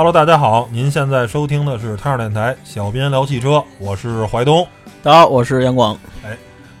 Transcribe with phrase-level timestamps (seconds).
[0.00, 4.66] Hello，大家好，您现在收听的是太阳电台小编聊汽车，我是怀东。
[5.02, 5.94] 大家好，我是杨广。
[6.24, 6.34] 哎，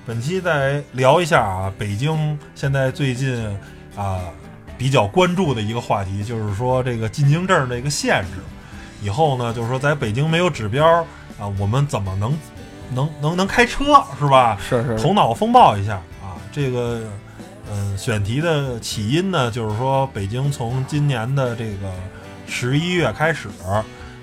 [0.06, 3.46] 本期再聊一下啊，北京现在最近
[3.94, 4.20] 啊
[4.78, 8.40] 比较关注的一个话题，就是说这个进京证的一个限制。
[9.02, 10.86] 以后呢，就是说在北京没有指标
[11.38, 12.34] 啊，我们怎么能
[12.94, 14.56] 能能能开车是吧？
[14.66, 14.98] 是是。
[14.98, 17.02] 头脑风暴一下啊，这个
[17.70, 21.92] 嗯，选题的起因呢，就是说北京从今年的这个。
[22.50, 23.48] 十一月开始，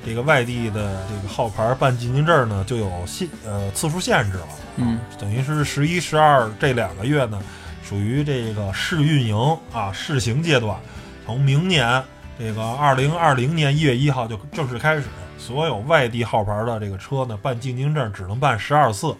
[0.05, 4.47] 这个外地的这个号牌办进京证呢，就有限呃次数限制了。
[4.75, 7.41] 嗯，等于是十一、十二这两个月呢，
[7.83, 10.77] 属于这个试运营啊试行阶段。
[11.25, 12.03] 从明年
[12.37, 15.03] 这个二零二零年一月一号就正式开始，
[15.37, 19.15] 所有外地号牌的这个车呢，办进京证只能办十二次，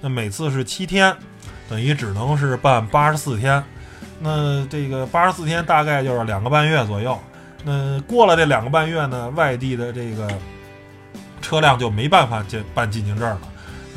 [0.00, 1.14] 那每次是七天，
[1.68, 3.62] 等于只能是办八十四天。
[4.18, 7.16] 那这个八十四天大概就是两个半月左右。
[7.64, 10.28] 那过了这两个半月呢，外地的这个
[11.40, 13.40] 车辆就没办法进办进京证了，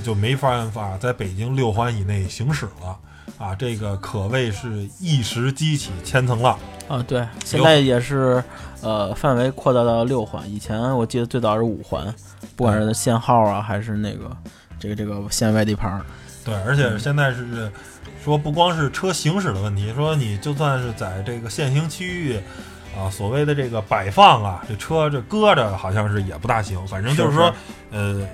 [0.04, 2.98] 就没办法在北京六环以内行驶了
[3.40, 3.56] 啊！
[3.56, 7.04] 这个可谓是一石激起千层浪啊！
[7.08, 8.44] 对，现在也是
[8.82, 12.14] 呃范围扩大到六环，以前我记得最早是五环，
[12.56, 14.38] 不管是限号啊，还是那个
[14.80, 16.02] 这个这个限外地牌儿。
[16.44, 17.72] 对，而且现在是
[18.24, 22.40] 说不光是车行驶的问题，说你就算是在这个限行区域。
[22.98, 26.88] 啊，所谓的这个摆放啊，这车这搁着好像是也不大行。
[26.88, 27.54] 反正就是说，
[27.92, 28.26] 呃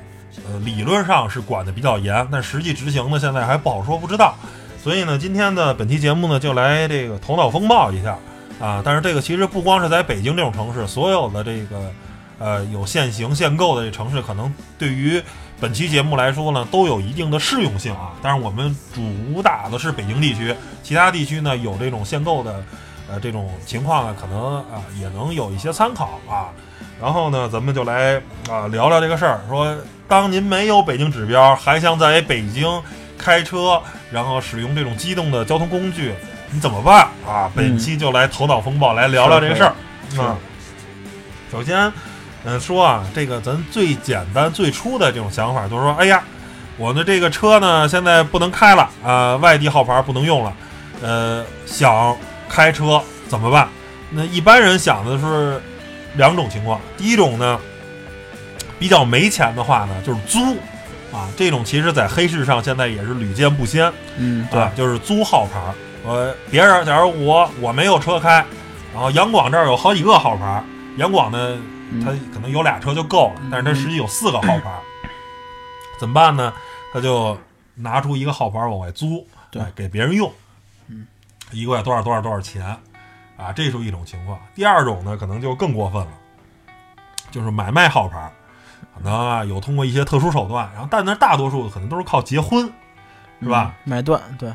[0.47, 4.35] 呃，理论上是管的比较严，但实际执行呢，现在还不好说，不知道。
[4.81, 8.15] 所以呢，今天的本期节目呢，就来这个头脑风暴一下
[8.59, 8.83] 啊。
[8.85, 11.91] 但是这个其实不光是在北京这种城市，所有的这个
[12.37, 15.21] 呃有限行限购的这城市，可能对于
[15.59, 18.11] 本期节目来说呢，都有一定的适用性啊。
[18.21, 22.63] 但是我们主打的是北京地区，其他地区呢有这种限购的。
[23.11, 26.47] 呃，这种情况呢，可能啊也能有一些参考啊。
[27.01, 28.15] 然后呢，咱们就来
[28.49, 29.41] 啊聊聊这个事儿。
[29.49, 29.75] 说，
[30.07, 32.65] 当您没有北京指标，还想在北京
[33.17, 36.13] 开车，然后使用这种机动的交通工具，
[36.51, 37.51] 你怎么办啊？
[37.53, 39.73] 本期就来头脑风暴来聊聊这个事儿
[40.21, 40.37] 啊。
[41.51, 41.91] 首先，
[42.45, 46.23] 嗯，说啊，这个咱最简单最初的这种想法就是说，哎呀，
[46.77, 50.53] 我的这个车呢现在不能开了啊，外地号牌不能用了，
[51.01, 52.15] 呃，想。
[52.51, 53.69] 开车怎么办？
[54.09, 55.61] 那一般人想的是
[56.15, 56.81] 两种情况。
[56.97, 57.57] 第一种呢，
[58.77, 60.57] 比较没钱的话呢，就是租
[61.15, 61.29] 啊。
[61.37, 63.91] 这种其实，在黑市上现在也是屡见不鲜。
[64.17, 65.59] 嗯，对，就是租号牌。
[66.05, 68.45] 呃，别人假如我我没有车开，
[68.93, 70.61] 然后杨广这儿有好几个号牌，
[70.97, 71.57] 杨广呢，
[72.03, 74.71] 他可能有俩车就够了，但是他实际有四个号牌，
[75.97, 76.51] 怎么办呢？
[76.91, 77.37] 他就
[77.75, 80.29] 拿出一个号牌往外租，对，给别人用。
[81.51, 82.65] 一个月多少多少多少钱，
[83.37, 84.39] 啊，这是一种情况。
[84.55, 86.11] 第二种呢，可能就更过分了，
[87.29, 88.31] 就是买卖号牌，
[88.95, 92.71] 可能啊有通过一些特殊手段，然后但那大多数可能都是靠结婚，
[93.41, 93.73] 是吧？
[93.83, 94.51] 买断对，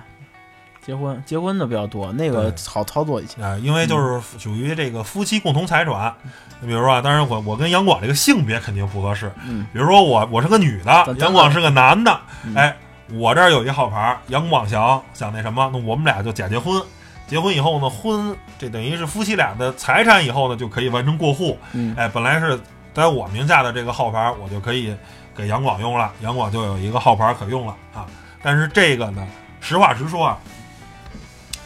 [0.80, 6.14] 结婚结婚的比较多，那个好操作一些啊，因为就是属于这个夫妻共同财产。
[6.60, 12.20] 你比如说啊，当然我我跟杨广这个性别肯定不合适，嗯，比如说我我是个女的，杨广是个男的，
[12.54, 12.76] 哎。
[13.12, 16.82] 我这儿有一号牌，杨广祥想那什么，那我们俩就假结婚。
[17.28, 21.58] 结婚以后呢，婚这等于是夫妻俩的财产，以后呢就可以完成过户。
[21.72, 22.58] 嗯，哎，本来是
[22.94, 24.94] 在我名下的这个号牌，我就可以
[25.36, 28.06] 给杨广用了，杨广就有一个号牌可用了啊。
[28.42, 29.26] 但是这个呢，
[29.60, 30.38] 实话实说啊，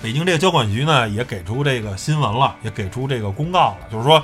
[0.03, 4.23] 北京这个交管局呢也给出这个新闻了，也给出这个公告了，就是说，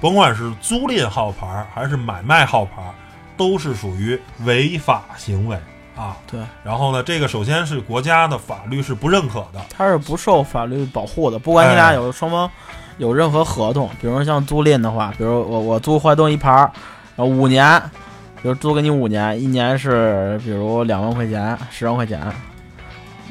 [0.00, 2.82] 甭管是租赁号牌还是买卖号牌，
[3.36, 5.58] 都是属于违法行为。
[5.98, 11.40] 啊，对，然后呢，这个首先是国家的法律是不认可的，它是不受法律保护的。
[11.40, 12.48] 不管你俩有双方
[12.98, 16.70] 有任何合同，比如说像租赁的话，比如我我租淮东一盘儿，
[17.16, 17.82] 然后五年，
[18.40, 22.22] 比如租给你五年，一年是比如两万块钱，十万块钱，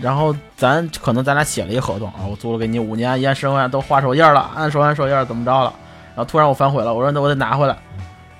[0.02, 5.74] 然后咱可能咱俩写了一合同啊，我租了给你五年，一年十万都画手印了，按手按手印怎么着了，
[6.16, 7.78] 然后突然我反悔了，我说那我得拿回来。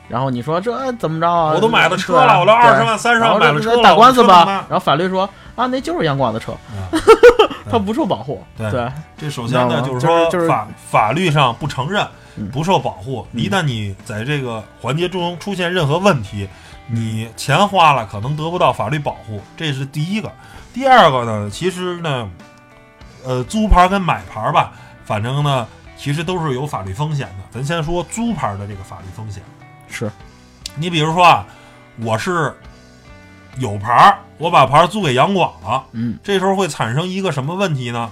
[0.08, 1.54] 然后你说这怎么着啊？
[1.54, 4.66] 我都买了车了，我都二十万、三十万买了车，打官司吧。
[4.70, 6.54] 然后法律说啊，那就是阳光的车，
[7.70, 8.44] 他不受保护。
[8.58, 12.08] 对，这首先呢就是说法法律上不承认，
[12.52, 13.28] 不受保护。
[13.34, 16.48] 一旦你在这个环节中出现任何问题，
[16.88, 20.32] 你钱花了可能得不到法律保护，这是第一个。
[20.74, 22.30] 第二个呢，其实呢，
[23.26, 24.72] 呃，租牌跟买牌吧，
[25.04, 25.68] 反正呢，
[25.98, 27.44] 其实都是有法律风险的。
[27.52, 29.44] 咱先说租牌的这个法律风险。
[29.90, 30.12] 是，
[30.76, 31.46] 你比如说啊，
[32.04, 32.54] 我是
[33.58, 38.12] 有牌儿，我把牌儿租给杨广了，嗯，这时候会产生一个什么问题呢？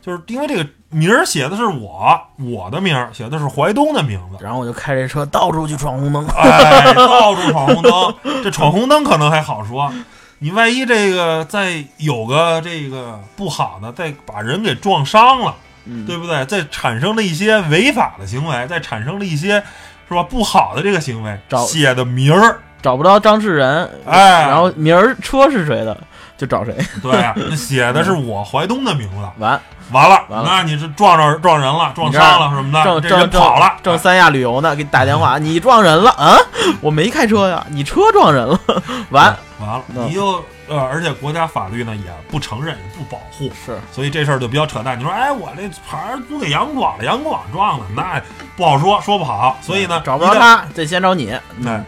[0.00, 6.26] 就是因为这个名儿写的是我，我的名儿写的是怀东的名字，然后我就开这车到处去闯红灯。
[6.28, 8.14] 哎，到处闯红灯。
[8.42, 9.92] 这闯红灯可能还好说，
[10.38, 15.54] 你万一这个再有个这个不好的，再把人给撞伤了，
[15.84, 16.42] 嗯，对不对？
[16.46, 19.62] 再产生了一些违法的行为，再产生了一些
[20.08, 20.22] 是吧？
[20.22, 25.96] 不好的这个行为，找写的名儿，找不着当事人，哎，然后名儿车是谁的
[26.36, 26.74] 就找谁。
[27.02, 29.60] 对啊，那写的是 我怀东的名字，完，
[29.92, 30.48] 完了，完了。
[30.48, 36.36] 那你是撞着撞人了，撞伤了什么的，这正正正人跑了，正三亚旅游呢，给你打电话， 你撞人了啊？
[36.80, 38.58] 我没开车呀，你车撞人了。
[39.10, 44.98] 完，完了，嗯你又呃，而且国家法律呢也不承认，也不保护，是所以这事儿就比较扯淡。
[44.98, 48.22] 你说，哎，我这牌儿租给杨广了，杨广撞了，那
[48.56, 49.58] 不好说，说不好。
[49.62, 51.32] 所以呢，找不着，他，得先找你。
[51.66, 51.84] 哎，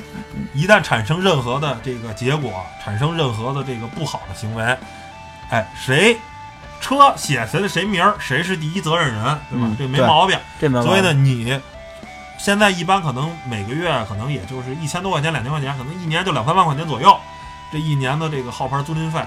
[0.55, 4.77] 一旦产生任何的这个结果，产生任何的这个不好的行为，
[5.51, 6.17] 哎，谁
[6.81, 9.67] 车写谁的谁名儿，谁是第一责任人，对吧？
[9.67, 10.39] 嗯这没毛病。
[10.59, 11.61] 这没所以呢，你
[12.39, 17.15] 现在一般可能每个月可能也就是一千多块钱、两千块钱，可能一年就两三万块钱左右。
[17.73, 19.21] 这一年的这个号牌租赁费，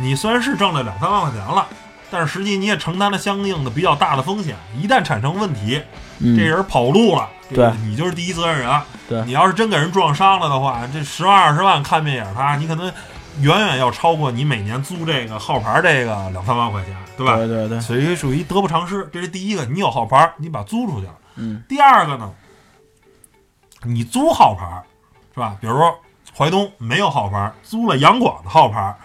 [0.00, 1.66] 你虽然是挣了两三万块钱了，
[2.10, 4.56] 但是实际你也承担了相应的比较大的风险。
[4.78, 5.80] 一旦产生问题，
[6.18, 8.80] 嗯这人跑路了，这个对你就是第一责任人。
[9.08, 12.86] 对你要是真给人撞伤了的话，这十万二十万看别眼儿他，你可能
[13.40, 17.36] 远远要超过你每年租这个号牌这个两三万块钱，对吧？
[17.36, 19.08] 对对对，所以属于得不偿失。
[19.12, 21.14] 这是第一个，你有号牌，你把租出去了。
[21.36, 22.30] 嗯第二个呢，
[23.82, 24.82] 你租号牌
[25.34, 25.56] 是吧？
[25.60, 25.92] 比如说
[26.36, 28.96] 淮东没有号牌儿，租了杨广的号牌儿，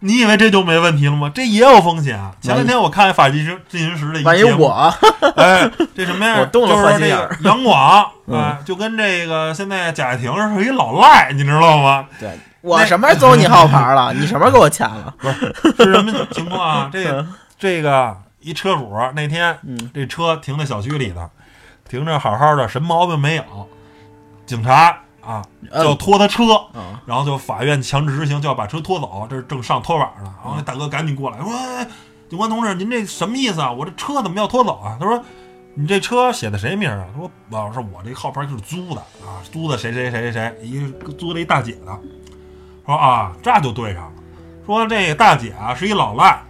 [0.00, 1.30] 你以为这就没问题了吗？
[1.34, 2.18] 这也有风险。
[2.40, 4.94] 前两天我看法纪进进行时的一节目，我
[5.36, 6.36] 哎，这什么呀？
[6.40, 12.06] 我动了就是这个杨广，嗯哎，就跟这个现在贾跃亭是一老赖，你知道吗？
[12.20, 12.30] 对
[12.60, 14.12] 我什么时候走你号牌了？
[14.18, 15.14] 你什么时候给我钱了？
[15.18, 16.90] 不是是什么情况啊？
[16.92, 17.26] 这个
[17.58, 21.28] 这个一车主那天嗯这车停在小区里头，
[21.88, 23.44] 停着好好的，什么毛病没有。
[24.46, 24.96] 警察
[25.28, 25.44] 啊，
[25.82, 29.26] 就拖他车，啊然后就法院强制执行，就要把车拖走。
[29.28, 31.86] 这是正上拖板呢，然后那大哥赶紧过来说：“哎，
[32.30, 33.70] 警官同志，您这什么意思啊？
[33.70, 35.22] 我这车怎么要拖走啊？”他说
[35.76, 41.98] ：“你这车写的谁名啊？”他说：“老师，我这号牌就是租的啊，租的谁谁谁谁谁，一个租了一大姐的。”
[42.86, 44.12] 说啊，这就对上了。
[44.64, 46.42] 说这个大姐啊是一老赖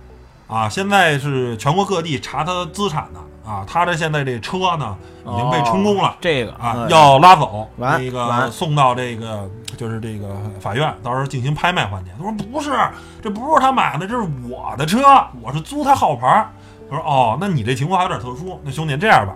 [0.46, 6.08] 啊，现在是全国各地查她资产呢啊，他这现在这车呢已经被充公了。
[6.08, 9.48] 哦这个啊，嗯要拉走，完那个送到这个
[9.78, 12.10] 就是这个法院，到时候进行拍卖环节。
[12.18, 12.76] 他说不是，
[13.22, 14.98] 这不是他买的，这是我的车，
[15.40, 16.50] 我是租他号牌儿。
[16.90, 19.34] 他说哦，那你这情况还有点特殊，那兄弟这样吧，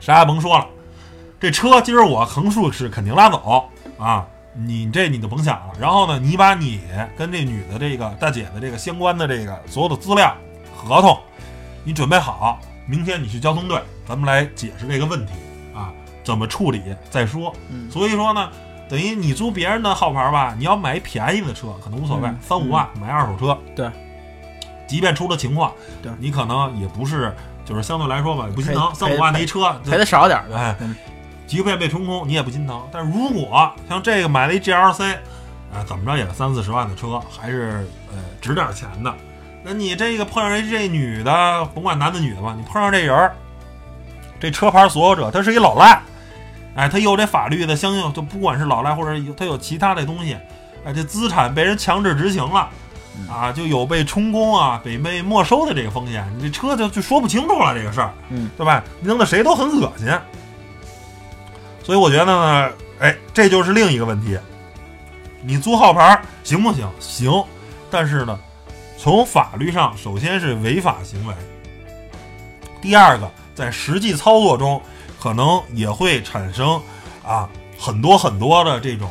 [0.00, 0.66] 啥也甭说了，
[1.38, 3.68] 这车今儿我横竖是肯定拉走
[3.98, 5.74] 啊，你这你就甭想了。
[5.78, 6.80] 然后呢，你把你
[7.16, 10.34] 跟这女的这个大姐的这个相关的这个所有的资料、
[10.76, 11.18] 合同，
[11.84, 15.32] 你准备好，明天你去交通队，咱们来解释这个问题
[15.74, 15.92] 啊，
[16.24, 17.52] 怎么处理再说。
[17.70, 18.48] 嗯所以说呢，
[18.88, 23.90] 等于你租别人的号牌吧，你要买便宜的车可能无所谓，嗯三五万买二手车，对，
[24.86, 25.72] 即便出了情况，
[26.02, 27.34] 对你可能也不是，
[27.64, 30.56] 就是相对来说吧，也不心疼，三五万的一车，赔的少点儿的。
[30.56, 30.94] 哎嗯
[31.46, 32.82] 几个月被充空，你也不心疼。
[32.90, 35.14] 但如果像这个买了一 GLC，
[35.72, 39.14] 啊、怎么着也是三四十万的车，还是呃值点钱的。
[39.68, 43.34] 那你这个碰上这这女的，甭管男的女的吧，你碰上这人儿，
[44.38, 46.00] 这车牌所有者他是一老赖，
[46.76, 50.36] 哎，他有这法律的相应，就不管是老赖或者有他有其他的东西，
[50.84, 52.70] 哎，这资产被人强制执行了。
[53.18, 58.84] 嗯啊，就有被充公啊、被被没收的这个风险，你这车就就说不清楚了这个事儿，嗯，对吧？
[59.00, 60.06] 弄得谁都很恶心。
[61.82, 62.70] 所以我觉得呢，
[63.00, 64.38] 哎，这就是另一个问题。
[65.42, 66.86] 你租号牌行不行？
[67.00, 67.42] 行，
[67.90, 68.38] 但是呢，
[68.98, 71.34] 从法律上，首先是违法行为。
[72.80, 74.80] 第二个，在实际操作中，
[75.20, 76.80] 可能也会产生
[77.26, 77.48] 啊
[77.78, 79.10] 很多很多的这种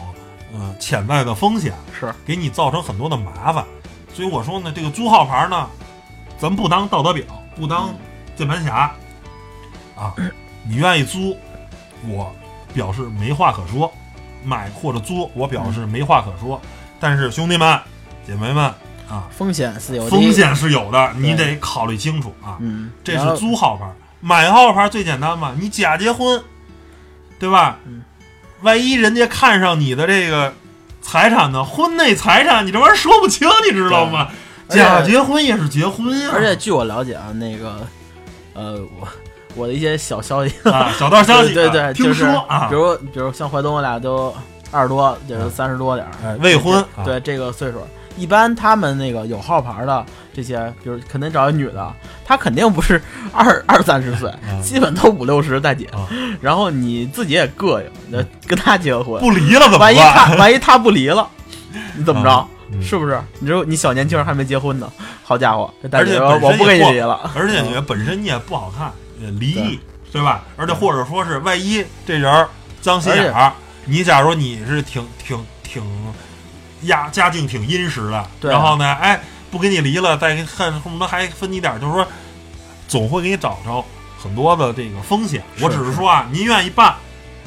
[0.54, 3.64] 呃潜在的风险，是给你造成很多的麻烦。
[4.14, 5.70] 所以我说呢，这个租号牌呢，
[6.38, 7.26] 咱不当道德表，
[7.56, 7.94] 不当
[8.36, 8.96] 键盘侠
[9.96, 10.14] 啊。
[10.68, 11.38] 你愿意租，
[12.08, 12.34] 我
[12.74, 13.92] 表示没话可说；
[14.44, 16.60] 买或者租，我表示没话可说。
[17.00, 17.80] 但是兄弟们、
[18.26, 18.74] 姐妹们
[19.10, 20.10] 啊，风险是有的。
[20.10, 20.32] 风。
[20.34, 22.58] 险是有的，你得考虑清楚啊。
[22.60, 23.86] 嗯，这是租号牌，
[24.20, 26.42] 买号牌最简单嘛，你假结婚，
[27.40, 27.80] 对吧？
[27.86, 28.04] 嗯。
[28.62, 30.52] 万一人家看上你的这个
[31.02, 34.30] 财产呢，婚内财产，你这玩意儿说不清，你知道吗？
[34.68, 37.86] 假结婚也是结婚呀、而且据我了解啊，那个
[38.56, 39.08] 呃，我
[39.54, 42.68] 我的一些小消息，啊，小道消息， 对对听就是说啊。
[42.68, 44.34] 比，如比如像怀东，我俩都
[44.72, 46.08] 二十多，就是三十多点
[46.40, 47.04] 未婚，啊。
[47.04, 47.86] 对这个岁数，
[48.18, 51.94] 一般他们那个有号牌的这些，比如肯定找一女的，
[52.24, 56.08] 她肯定不是二二三十岁，嗯基本都五六十大姐啊。
[56.42, 60.36] 然后你自己也膈应，那跟她结个婚，不离了怎么万一她？
[60.36, 61.28] 万一她不离了，
[61.96, 62.48] 你怎么着？
[62.72, 63.22] 嗯是不是？
[63.40, 64.92] 你说你小年轻还没结婚呢，
[65.24, 68.92] 好家伙，而且我不跟你离了，而且你本身你也不好看，
[69.22, 69.80] 也离异，
[70.12, 70.44] 对吧？
[70.58, 72.50] 而且或者说是万一这人儿
[72.82, 73.54] 脏心眼儿，
[73.86, 75.84] 你假如你是挺挺挺
[76.86, 82.08] 家家境挺殷实的，对然后呢，哎，不跟你离了，再看恨不得还分你点儿，就是说
[82.88, 83.84] 总会给你找着
[84.22, 85.44] 很多的这个风险。
[85.62, 86.96] 我只是说啊，您愿意办，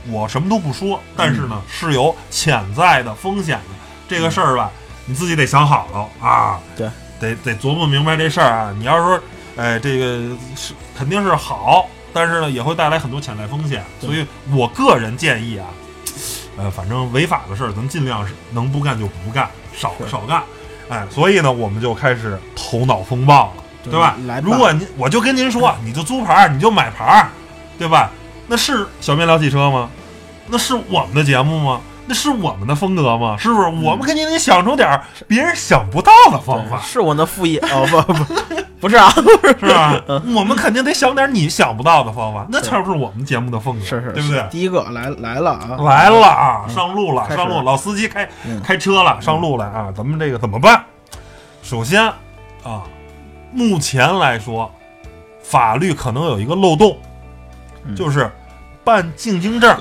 [0.08, 3.74] 我什么都不说，但是呢，是有潜在的风险的。
[4.08, 4.70] 这个事儿吧，
[5.04, 6.88] 你自己得想好了啊，对，
[7.20, 8.74] 得得琢磨明白这事儿啊。
[8.78, 9.20] 你要是说，
[9.56, 13.84] 哎，这个是肯定是好，但是呢，也会带来很多潜在风险。
[14.00, 15.66] 所以我个人建议啊，
[16.58, 20.42] 呃，反正违法的事儿，咱尽量是能不干就不干，少少干。
[20.88, 24.16] 哎，所以呢，我们就开始头脑风暴了，对对吧？
[24.42, 27.28] 如果您，我就跟您说，你就租牌儿，你就买牌儿，
[27.78, 28.10] 对吧？
[28.46, 29.88] 那是小面聊汽车吗？
[30.46, 31.80] 那是我们的节目吗？
[32.06, 33.36] 那是我们的风格吗？
[33.38, 33.68] 是不是？
[33.68, 38.24] 我们肯定得想出点儿别人想不到的方法，是我那副业哦，不不
[38.80, 39.10] 不是啊，
[39.58, 40.00] 是吧？
[40.34, 44.46] 我们肯定得想点你想不到的方法，那才不是我们节目的风格，是是，对不对？
[44.50, 49.92] 第一个来来了啊，来了啊，上路了，上路，老司机开嗯开车了，上路了啊！
[49.96, 50.84] 咱们这个怎么办？
[51.62, 52.02] 首先
[52.62, 52.82] 啊，
[53.52, 54.70] 目前来说，
[55.42, 56.96] 法律可能有一个漏洞，
[57.84, 58.30] 嗯就是
[58.84, 59.76] 办进京证，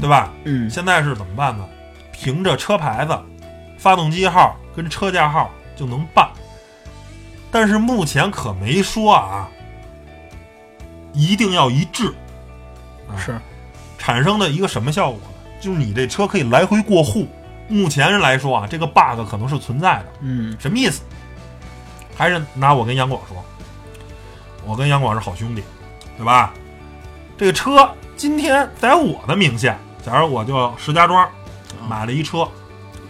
[0.00, 0.30] 对吧？
[0.44, 1.64] 嗯现在是怎么办呢？
[2.12, 3.18] 凭着车牌子、
[3.78, 6.28] 发动机号跟车架号就能办，
[7.50, 9.48] 但是目前可没说啊，
[11.12, 12.14] 一定要一致。
[13.08, 13.38] 啊是
[13.98, 15.50] 产生的一个什么效果呢？
[15.60, 17.28] 就是你这车可以来回过户。
[17.68, 20.06] 目前来说啊，这个 bug 可能是存在的。
[20.20, 21.02] 嗯什么意思？
[22.16, 23.36] 还是拿我跟杨广说，
[24.66, 25.62] 我跟杨广是好兄弟，
[26.16, 26.52] 对吧？
[27.38, 31.28] 这个车今天在我的名下，假如我就石家庄
[31.88, 32.48] 买了一车，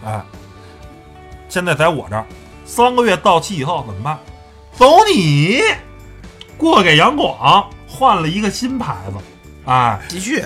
[0.04, 0.23] 哎，
[1.49, 2.25] 现在在我这儿，
[2.64, 4.18] 三个月到期以后怎么办？
[4.77, 5.61] 走你，
[6.57, 9.19] 过给杨广换了一个新牌子，
[9.67, 10.43] 哎，继续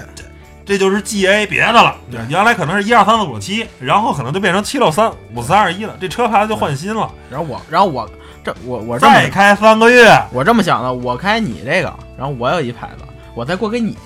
[0.66, 1.94] 这就是 GA 别的了。
[2.10, 7.10] 对原来可能是一二三四五七，然后可能就变成七六三五三二一了，这车牌子就换新了。
[7.30, 8.08] 然后我然后我
[8.42, 13.04] 这我我这再开三个月，我这么想的，我开你这个，然后我有一牌子，
[13.34, 13.96] 我再过给你，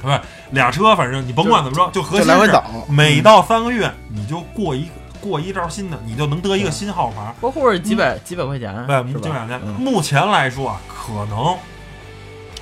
[0.00, 0.20] 不是
[0.52, 4.88] 俩车，反正你甭管怎么着，就核心是每到三个月你就过一
[5.22, 7.32] 过一招新的，你就能得一个新号牌。
[7.40, 9.58] 过户是几百几百块钱，对，是吧就两年。
[9.64, 11.56] 嗯目前来说啊，可能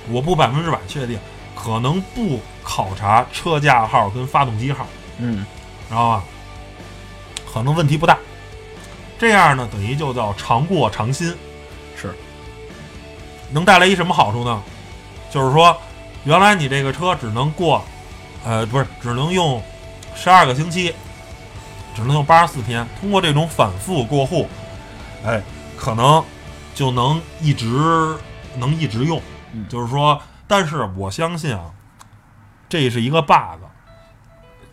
[0.09, 1.19] 我不百分之百确定，
[1.55, 4.85] 可能不考察车架号跟发动机号，
[5.17, 5.45] 嗯
[5.89, 6.23] 知道吧？
[7.51, 8.17] 可能问题不大。
[9.19, 11.35] 这样呢，等于就叫常过常新，
[11.99, 12.15] 是
[13.51, 14.63] 能带来一什么好处呢？
[15.29, 15.75] 就是说，
[16.23, 17.83] 原来你这个车只能过，
[18.43, 19.61] 呃，不是，只能用
[20.15, 20.93] 十二个星期，
[21.95, 22.87] 只能用八十四天。
[22.99, 24.47] 通过这种反复过户，
[25.25, 25.41] 哎，
[25.77, 26.23] 可能
[26.73, 27.67] 就能一直
[28.57, 29.21] 能一直用。
[29.53, 31.71] 嗯就是说，但是我相信啊，
[32.69, 33.61] 这是一个 bug，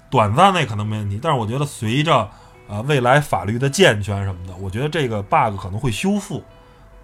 [0.08, 2.30] 短暂内可能没问题，但是我觉得随着
[2.68, 6.44] 呃未来法律的健全什么的，我觉得这个 bug 可能会修复，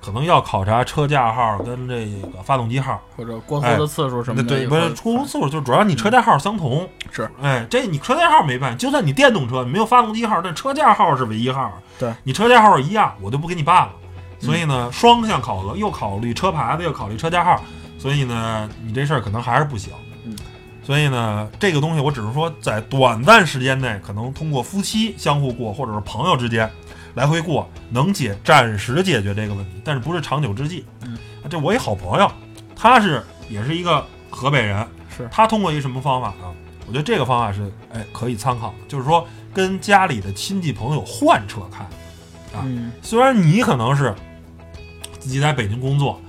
[0.05, 3.01] 可能要考察车架号跟这个发动机号。
[3.17, 6.89] 或者过户的次数什么的，对，不是出入次数，就主要你车架号相同。
[7.11, 11.73] 是，哎，这你车架号没办，就算你电动车，你没有发动机号，但车架号是唯一号。
[11.99, 13.93] 对，你车架号一样，我就不给你办了。
[14.41, 17.63] 所以呢，双向考核，又考虑车牌子，又考虑车架号，
[17.99, 19.93] 所以呢，你这事儿可能还是不行。
[20.27, 20.37] 嗯，
[20.83, 26.71] 所以呢，这个东西我只是说，在短暂时间内，可能通过夫妻相互过，或者是朋友之间
[27.15, 30.85] 来回过，能解暂时解决这个问题，但是不是长久之计。
[31.03, 31.17] 嗯，
[31.49, 32.31] 这我一好朋友，
[32.75, 36.53] 他是也是一个河北人，是他通过一什么方法呢？
[36.87, 41.85] 我觉得这个方法是哎可以参考，就是说跟家里的亲戚朋友换车开。
[42.59, 44.15] 啊嗯虽然你可能是
[45.19, 46.21] 自己在北京工作，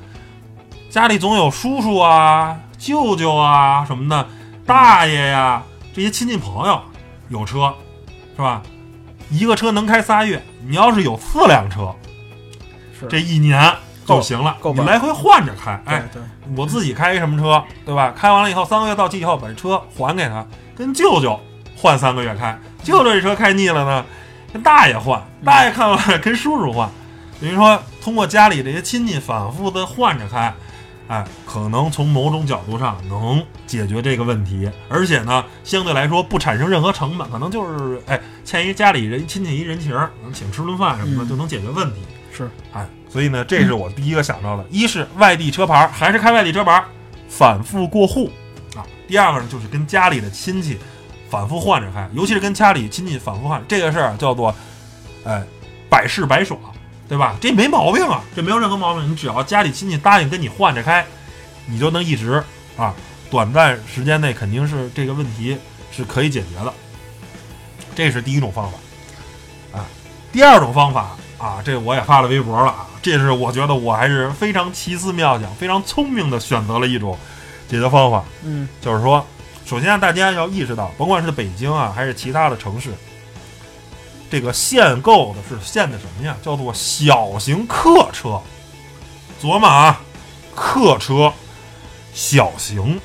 [0.90, 4.28] 家里总有叔叔啊、舅舅啊什么的，
[4.66, 5.62] 大爷呀、
[5.94, 6.82] 这些亲戚朋友
[7.30, 7.74] 有车，
[8.36, 8.64] 是吧？
[9.30, 11.94] 一个车能开仨月，你要是有四辆车，
[13.10, 13.74] 这一年
[14.06, 15.72] 就行了，你来回换着开。
[15.86, 18.14] 哎，对对我自己开一什么车，对吧？
[18.16, 21.40] 开完了以后，三个月到期以后，把这车还给他，跟舅舅
[21.76, 22.58] 换三个月开。
[22.84, 24.06] 舅舅这车开腻了呢，
[24.54, 26.88] 跟大爷换，大爷看完了跟叔叔换，
[27.42, 30.54] 等于说通过家里这些亲戚反复的换着开，
[31.08, 39.92] 哎，可能从某种角度上能解决这个问题，而且呢，相对来说不产生任何成本，可能就是哎欠一家里人亲戚一人情，
[40.24, 41.30] 能请吃顿饭什么的、嗯。
[41.30, 42.02] 就能解决问题。
[42.32, 46.84] 是，哎，所以呢，这是我第一个想到的，一是外地车牌，还是开外地车牌，
[47.30, 48.32] 反复过户
[48.76, 50.78] 啊；第二个呢，就是跟家里的亲戚
[51.30, 54.54] 反复换着开，尤其是跟家里亲戚反复换这个事儿，叫做
[55.24, 55.44] 哎
[55.90, 56.60] 百试百爽，
[57.08, 57.36] 对吧？
[57.40, 59.12] 这没毛病啊，这没有任何毛病。
[59.12, 61.06] 你只要家里亲戚答应跟你换着开，
[61.68, 62.44] 你就能一直
[62.78, 62.94] 啊，
[63.30, 65.58] 短暂时间内肯定是这个问题
[65.92, 66.74] 是可以解决的。
[67.96, 69.86] 这是第一种方法啊。
[70.32, 77.18] 第二种方法啊，这我也发了微博了啊，这是我觉得我还是非常奇思妙想、非常聪明的选择了一种
[77.70, 78.24] 解决方法。
[78.44, 79.26] 嗯就是说，
[79.66, 82.94] 首先大家要意识到，甭管是北京啊，还是其他的城市，
[84.30, 86.36] 这个限购的是限的什么呀？
[86.42, 88.40] 叫做小型客车。
[89.42, 90.02] 琢磨啊，
[90.56, 91.32] 客车
[92.14, 93.00] 小型，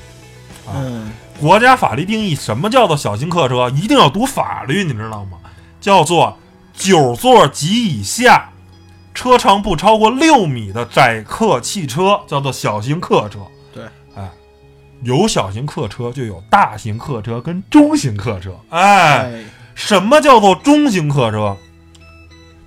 [0.65, 5.39] 啊嗯国家法律定义什么叫做小型客车，一定要读法律，你知道吗？
[5.79, 6.37] 叫做
[6.73, 8.51] 九座及以下，
[9.13, 13.39] 车长不超过六米的载客汽车，叫做小型客车。
[13.73, 13.83] 对，
[14.15, 14.29] 哎，
[15.03, 18.55] 有小型客车，就有大型客车跟中型客车。
[18.69, 19.43] 哎，哎
[19.75, 21.57] 什么叫做中型客车？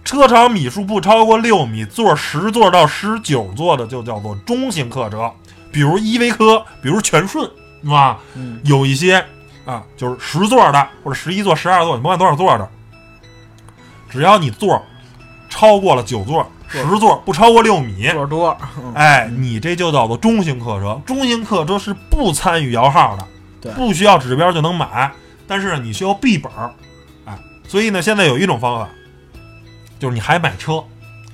[0.04, 5.32] 车长米数不超过六米，座十座到十九座的就叫做中型客车，
[5.72, 7.48] 比如依维柯，比如全顺，
[7.82, 8.18] 是吧？
[8.34, 8.60] 嗯。
[8.64, 9.24] 有一些
[9.64, 12.68] 啊，就是十座的或者十一座、十二座，你甭管多少座的，
[14.10, 14.82] 只要你座
[15.48, 18.92] 超过了九座、十座，不超过六米，座多，嗯。
[18.94, 21.00] 哎，你这就叫做中型客车。
[21.06, 23.26] 中型客车是不参与摇号的，
[23.62, 23.72] 对。
[23.72, 25.10] 不需要指标就能买，
[25.46, 26.72] 但是，你需要 B 本儿，哎，
[27.66, 28.88] 所以呢，现在有一种方法，
[29.98, 30.84] 就是你还买车，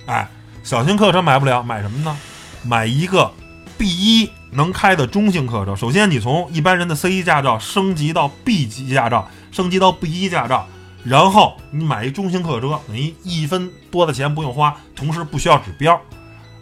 [0.06, 0.28] 哎，
[0.62, 2.16] 小型客车买不了，买什么呢？
[2.62, 3.30] 买一个
[3.76, 5.74] B 一能开的中型客车。
[5.74, 10.66] 首先，你从一般人的 C 一驾照升级到 B 级驾照，升级到 B 一驾照，
[11.04, 16.00] 然后你买一中型客车，等于一分多的钱不用花，同时不需要指标。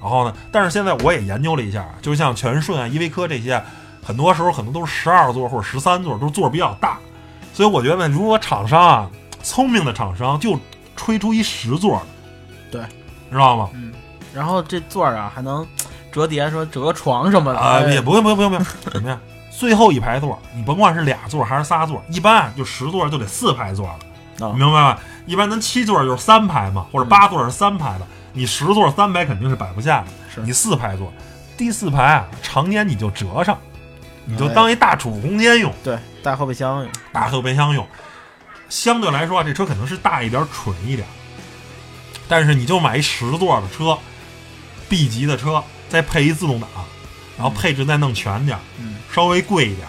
[0.00, 3.61] 然后呢，但是现在我也研究了一下，就像全顺啊、依维柯这些，
[4.04, 6.98] 很多时候可能都是十二座或者十三座，都座比较大。
[7.52, 9.11] 所以我觉得，如果厂商啊，
[9.42, 10.59] 聪明的厂商就
[10.96, 12.07] 吹出一十座的，
[12.70, 12.83] 对，
[13.31, 13.70] 知道吗？
[13.74, 13.92] 嗯，
[14.35, 15.66] 然后这座儿啊还能
[16.11, 17.59] 折叠，说折个床什么的。
[17.59, 19.18] 啊，哎也不用不用不用不用，什么呀？
[19.51, 23.87] 最后一排座，你甭管是俩座还是仨座，一般啊就十座就得四排座
[24.38, 25.01] 了，明白吧？
[25.27, 30.05] 一般咱七座就是三排嘛，或者八座是三排的，你十座三排肯定是摆不下
[30.37, 31.12] 的，你四排座，
[31.57, 33.59] 第四排啊，常年你就折上，
[34.24, 37.85] 你就当一大储物空间用，对，大后备箱用，大后备箱用。
[38.68, 41.07] 相对来说啊，这车肯定是大一点、蠢一点，
[42.28, 43.98] 但是你就买一十座的车
[44.88, 46.68] ，B 级的车，再配一自动挡，
[47.37, 48.59] 然后配置再弄全点
[49.12, 49.88] 稍微贵一点，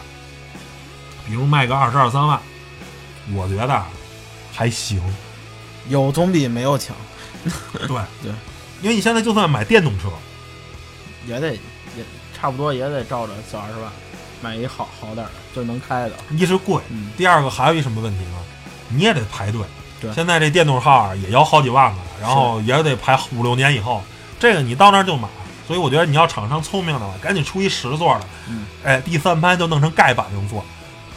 [1.28, 2.39] 比如卖个二十二三万，
[3.34, 3.88] 我觉得啊
[4.54, 5.02] 还行。
[5.88, 6.96] 有总比没有强，
[7.74, 7.88] 对
[8.22, 8.32] 对，
[8.82, 10.10] 因为你现在就算买电动车，
[11.28, 11.60] 也得也
[12.38, 13.92] 差不多也得照着小二十万
[14.42, 18.38] 买一好好点儿的就能开的，一是贵，嗯，第二个还有一什么问题呢？
[18.89, 19.62] 你也得排队。
[20.02, 24.02] 对现在这电动号啊也要好几万呢，然后也得排五六年以后。
[24.39, 25.28] 这个你到那儿就买，
[25.67, 30.63] 所以我觉得你要厂商聪明的话，赶紧出一十座的，嗯，哎，第三排就弄成盖板用座，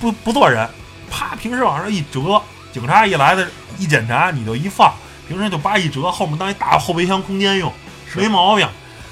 [0.01, 0.69] 不不坐人，
[1.09, 4.93] 啪，平时往上一折，警察一来的一检查你就一放，
[5.29, 7.73] 平时就叭一折，后面当一大后备箱空间用，
[8.17, 8.69] 没毛病。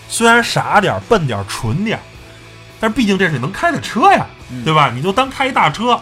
[0.08, 2.02] 虽然傻点儿、笨点儿、蠢点儿，
[2.80, 4.90] 但是毕竟这是能开的车呀，嗯对吧？
[4.92, 6.00] 你就当开一大车，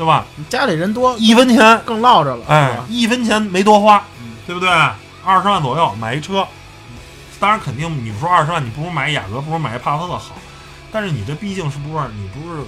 [0.00, 0.24] 对吧？
[0.36, 2.78] 你家里人多一分钱，更落着了，是哎，？
[2.88, 4.66] 一分钱没多花嗯，对不对？
[5.22, 6.48] 二十万左右买一车，
[7.38, 10.36] 当然肯定你说二十万，你不如买雅阁，不如买帕萨特好。
[10.90, 12.62] 但是你这毕竟是不是你不是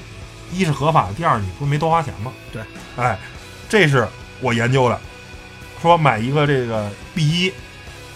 [0.53, 2.31] 一是合法的，第二你不是没多花钱吗？
[2.53, 2.61] 对，
[2.99, 3.18] 哎，
[3.66, 4.07] 这是
[4.42, 5.01] 我研究的，
[5.81, 7.53] 说买一个这个 B 一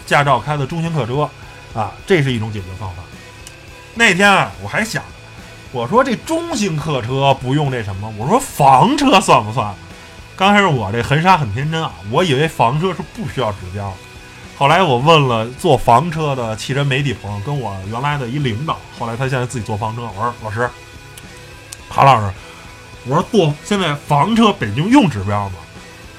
[0.05, 1.27] 驾照开的中型客车
[1.73, 3.01] 啊，这是一种解决方法。
[3.95, 5.01] 那天啊，我还想，
[5.71, 9.73] 我说这中型客车不用这什么，我说房车算不算？
[10.35, 13.93] 刚开始我这很傻很天真啊，我以为房车是不需要指标。
[14.57, 20.03] 后来我问了做房车的汽车媒体朋友，跟我原来的一领导，后来他现在自己做房车。
[20.15, 20.69] 我说老师，
[21.89, 22.33] 韩老师，
[23.05, 25.55] 我说做现在房车北京用指标吗？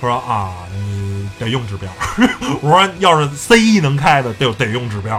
[0.00, 1.90] 他说啊，你得用指标。
[2.60, 5.16] 我说要是 C 一能开的，得得用指标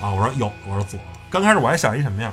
[0.00, 0.10] 啊。
[0.10, 0.98] 我说有，我说做。
[1.30, 2.30] 刚开始我还想一什么呀？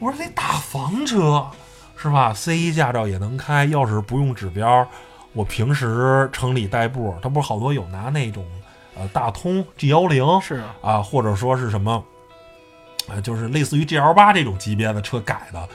[0.00, 1.46] 我说这大房车
[1.94, 4.88] 是吧？C 一驾照也能开，要是不用指标，
[5.34, 8.42] 我平时城里代步，他不是好多有拿那种
[8.96, 12.02] 呃大通 G 幺零是啊，啊，或者说是什么
[13.08, 15.68] 呃，就是类似于 GL 八这种级别的车改的，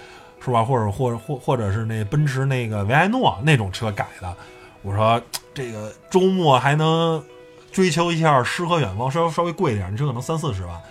[0.43, 0.63] 是吧？
[0.63, 4.35] 或者或者或或者是那奔驰那个维埃诺那种车改的。
[4.81, 5.21] 我说
[5.53, 7.23] 这个周末还能
[7.71, 10.81] 追求一下诗和远方，稍稍微贵一点，你这可能三四十万。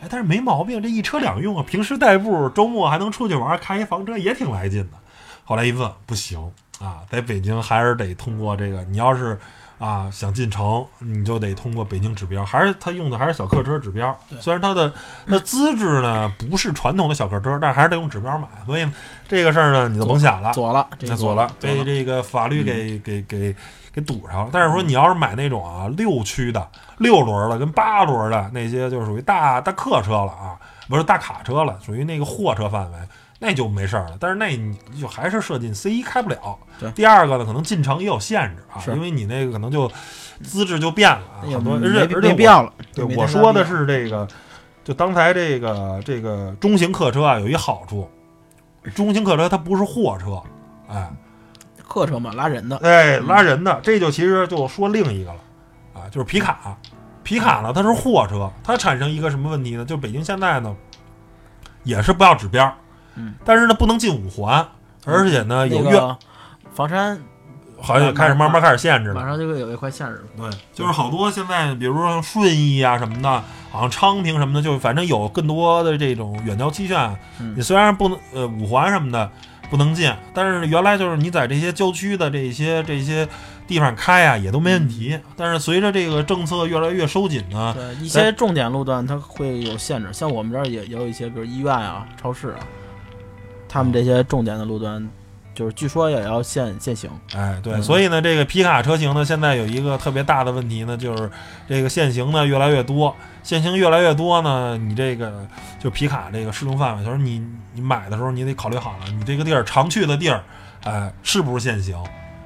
[0.00, 4.98] 哎，但是没毛病，这一车两用啊，平时代步，周末还能出去玩，开一房车也挺来劲的。
[5.44, 6.38] 后来一问，不行
[6.78, 9.38] 啊，在北京还是得通过这个，你要是
[9.78, 14.16] 啊想进城，你就得通过北京指标，还是他用的还是小客车指标。
[14.40, 14.92] 虽然他的
[15.26, 18.46] 那资质呢不是传统的小客车，但还是得用指标买。
[18.66, 18.86] 所以
[19.26, 23.56] 这个事儿呢，你就甭想了，左了，这左了，被这个法律给给给
[23.92, 24.50] 给堵上了。
[24.52, 32.98] 但是说你要是买那种啊六驱的、六轮的跟八轮的那些，就属于大大客车了啊，不是大卡车了，属于那个货车范围。
[33.40, 36.58] 那就没事儿了，但是那你就还是设进 C 一开不了。
[36.80, 39.88] 对，第二个呢，可能进城也有限制啊，因为你那个可能就
[40.42, 42.72] 资质就变了啊，很多而且而且没必要了。
[42.92, 44.26] 对，我说的是这个，
[44.82, 48.10] 就刚才这个这个中型客车啊，有一好处，
[48.92, 50.42] 中型客车它不是货车，
[50.88, 51.08] 哎
[51.88, 52.76] 客车嘛，拉人的。
[52.76, 55.40] 哎，拉人的，这就其实就说另一个了
[55.94, 56.76] 啊，就是皮卡，
[57.24, 59.84] 皮卡呢它是货车，它产生一个什么问题呢？
[59.84, 60.76] 就北京现在呢
[61.82, 62.72] 也是不要指标。
[63.16, 64.64] 嗯，但是呢，不能进五环，
[65.04, 66.16] 而且呢，有越那个
[66.72, 67.18] 房山
[67.80, 69.14] 好像开始慢慢开始限制了。
[69.14, 70.22] 马上就会有一块限制了。
[70.36, 79.28] 对，就是好多现在，比如说顺义啊什么的，好像昌平什么的，就反正有更多的这种远郊区县，嗯你虽然不能呃五环什么的
[79.70, 83.28] 不能进，但是原来就是你在这些郊区的这些这些
[83.66, 85.18] 地方开啊，也都没问题。
[85.36, 92.60] 但是随着这个政策越来越收紧呢，对一些重点路段它会有限制，像我们这儿也也有一些，比如医院啊、超市啊，
[93.68, 95.08] 他们这些重点的路段，
[95.58, 97.10] 就是据说也要限限行。
[97.34, 97.82] 哎，对，嗯。
[97.82, 101.28] 所以呢，这个皮卡车型呢，现在有一个特别大的问题呢，就是
[101.68, 105.44] 这个限行呢越来越多，限行越来越多呢，你这个
[105.80, 110.44] 就皮卡这个适用范围，就是你你买的时候你得考虑好了，你这个地儿常去的地儿，
[110.84, 111.96] 哎，是不是限行，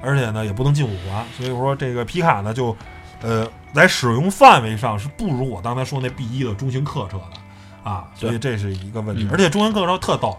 [0.01, 2.75] 而且呢也不能进五环，所以说这个皮卡呢就，
[3.21, 9.29] 呃，在使用范围上是不如我刚才说那 B 一的中型客车的啊，所以这是一个问题，嗯。
[9.31, 10.35] 而且中型客车特逗，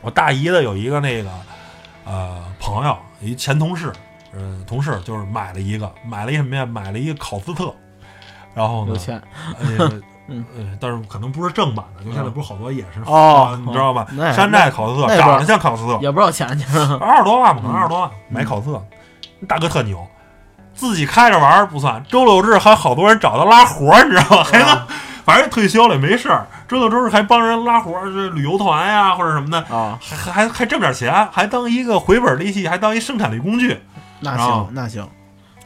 [0.00, 1.28] 我大姨的有一个那个
[2.08, 3.92] 呃朋友，一前同事，
[4.32, 6.64] 呃同事就是买了一个，买了一什么呀？
[6.64, 7.72] 买了一个考斯特，
[8.54, 9.20] 然后呢有，钱
[9.60, 9.92] 呃
[10.30, 14.06] 嗯呃，但是可能不是正版的，就现在不是好多也是哦啊你知道吧？
[14.12, 16.66] 那山寨考斯特长得像考斯特，也不知道钱去。
[17.00, 18.82] 二十多万吧，可能嗯二十多万买考斯特，
[19.46, 20.06] 大哥特牛，
[20.74, 24.44] 自己开着玩不算，周六日还好多人找他拉活儿，你知道吗？
[24.44, 24.86] 还能
[25.24, 33.80] 反正退休了也没事儿，周六周日还帮人拉活儿，是旅游团呀或者什么的，啊，还还还挣点钱，还当一个回本利器，还当一生产力工具，
[34.20, 35.08] 那行那行，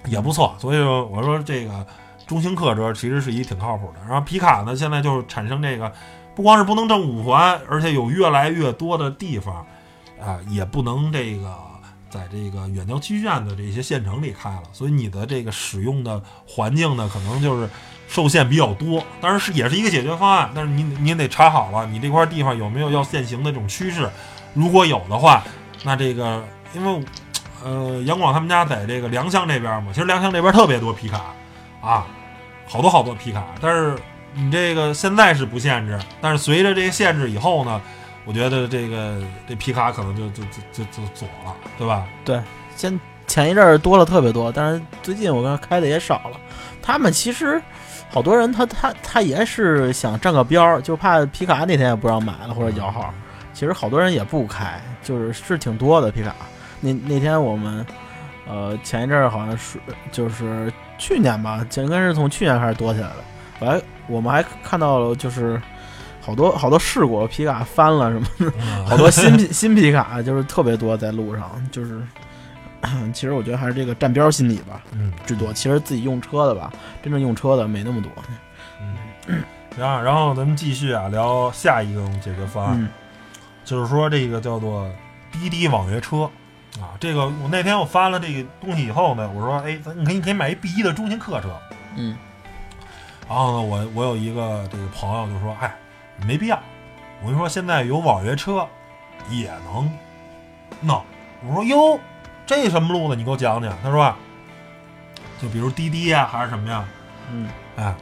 [0.07, 0.55] 也不错。
[0.59, 1.85] 所以说我说这个
[2.27, 4.01] 中型客车其实是一挺靠谱的。
[4.09, 5.93] 然后皮卡呢，现在就是产生这个，
[6.37, 9.67] 不光是不能挣五环，而且有越来越多的地方
[10.21, 11.53] 啊、也不能这个
[12.09, 17.69] 在这个远郊区县的这些县城里开了，所以你的这个使用的环境呢，可能就是
[18.13, 19.03] 受限比较多。
[19.23, 24.07] 当然是也是一个解决方案，但是你你得查好了，你这块地方有没有要限行的这种趋势。
[24.53, 25.43] 如果有的话，
[25.83, 26.45] 那这个
[26.75, 27.05] 因为
[27.65, 31.35] 呃杨广他们家在这个良乡这边嘛，其实良乡这边特别多皮卡
[31.81, 32.07] 啊，
[32.69, 33.97] 好多好多皮卡，但是
[34.35, 37.81] 你这个现在是不限制，但是随着这个限制以后呢，
[38.27, 42.07] 我觉得这个这皮卡可能就就就就就左了，对吧？
[42.27, 42.39] 对
[42.77, 46.39] 先前一阵儿多了特别多，但是最近我看开的也少了。
[46.83, 47.63] 他们其实
[48.13, 53.13] 好多人他他他也是想占个标儿，就怕皮卡那天也不让买了或者摇号。
[53.55, 56.35] 其实好多人也不开，就是是挺多的皮卡。
[56.81, 57.85] 那那天我们
[58.47, 59.79] 呃前一阵儿好像是
[60.11, 63.17] 就是去年吧，应该是从去年开始多起来的。
[63.61, 65.61] 我还我们还看到了就是
[66.21, 72.01] 好多好多事故，皮卡翻了什么嗯好多新皮新皮卡就是特别多在路上，就是
[73.15, 75.53] 其实我觉得还是这个站标心理吧嗯居多。
[75.53, 78.11] 其实自己用车的吧，真正用车的没那么多。
[79.29, 79.43] 嗯，
[79.77, 82.89] 然后然后咱们继续啊聊下一个解决方案，嗯
[83.65, 84.91] 就是说这个叫做
[85.31, 86.29] 滴滴网约车
[86.81, 86.99] 啊。
[86.99, 91.49] 这个我那天我发了这个东西以后呢，我说哎，咱你可以你可以买一 B 一的中型客车。
[91.97, 92.17] 嗯
[93.29, 95.75] 然后呢，我我有一个这个朋友就说，哎，
[96.27, 96.61] 没必要。
[97.23, 98.67] 我跟你说，现在有网约车
[99.31, 99.91] 也能
[100.81, 101.03] 弄。
[101.47, 101.99] 我说哟，
[102.55, 103.17] 这什么路子？
[103.17, 103.73] 你给我讲讲。
[103.83, 104.17] 他说啊，
[105.41, 106.85] 就比如滴滴呀、还是什么呀，
[107.31, 107.95] 嗯哎，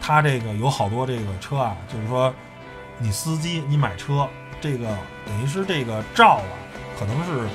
[0.00, 2.32] 他这个有好多这个车啊，就是说
[2.98, 4.28] 你司机你买车，
[4.60, 4.86] 这个
[5.24, 6.44] 等于是这个照啊，
[6.98, 7.48] 可能是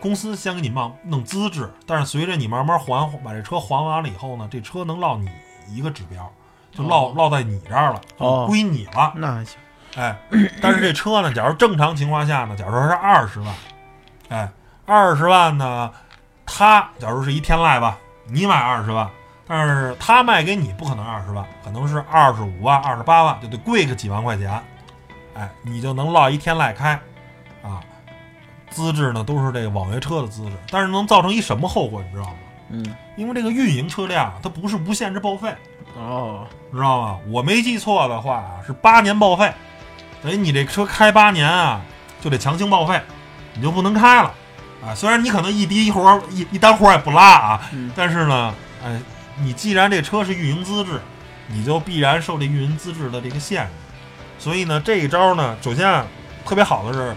[0.00, 5.28] 公司先给你弄弄资质，但是随着你慢慢还把这车还完了以后呢，这车能落你
[5.72, 6.30] 一个指标，
[6.72, 9.12] 就落落在你这儿了，就归你了。
[9.16, 9.58] 那还行，
[9.96, 10.16] 哎，
[10.60, 13.54] 但是这车呢，假如正常情况下呢，假如说是二十万，
[14.28, 14.48] 哎，
[14.88, 15.92] 二十万呢，
[16.46, 19.06] 他假如是一天籁吧，你买二十万，
[19.46, 24.50] 但是他卖给你不可能二十万，可能是二十五万、二十八万，就得贵个几万块钱，
[25.34, 26.98] 哎，你就能落一天籁开，
[27.62, 27.84] 啊，
[28.70, 32.34] 资质呢都是这个网约车的资质，但是能造成一什么后果，你知道吗？
[32.70, 35.54] 嗯，因为这个运营车辆它不是无限制报废，
[35.98, 37.18] 哦，知道吗？
[37.28, 39.52] 我没记错的话是八年报废，
[40.22, 41.82] 等于你这车开八年啊，
[42.22, 42.98] 就得强行报废，
[43.52, 44.32] 你就不能开了
[44.84, 44.94] 啊。
[44.94, 49.00] 虽然你可能一滴一活儿一一单活儿也不拉啊，嗯但是呢，哎，
[49.42, 51.00] 你既然这车是运营资质，
[51.48, 53.70] 你就必然受这运营资质的这个限制。
[54.38, 56.06] 所以呢，这一招呢，首先啊，
[56.44, 57.16] 特别好的是，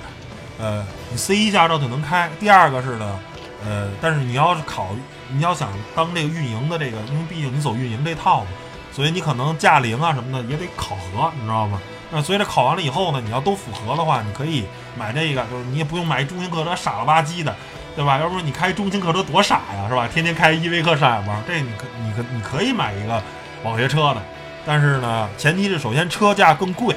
[0.57, 2.29] 呃，你 C 一驾照就能开。
[2.39, 3.19] 第二个是呢，
[3.63, 4.89] 呃，但是你要是考，
[5.31, 8.47] 你要想当这个运营的这个，因为毕竟你走运营这套嘛，
[8.91, 11.79] 所以你可能驾龄啊什么的也得考核，你知道吗？
[12.11, 14.65] 那所以这考完了以后呢，你要都符合的话，你可以
[14.97, 17.55] 买这个，就是你也不用买一中型客车傻了吧唧的，
[17.95, 18.19] 对吧？
[18.19, 20.07] 要不然你开中型客车多傻呀，是吧？
[20.07, 23.23] 天天开依维柯上下班，这你可你可你可以买一个
[23.63, 24.21] 网约车的，
[24.65, 26.93] 但是呢，前提是首先车价更贵，